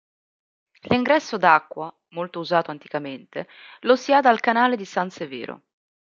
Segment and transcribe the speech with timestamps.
[0.89, 3.47] L'ingresso d'acqua, molto usato anticamente,
[3.81, 5.61] lo si ha dal canale di San Severo.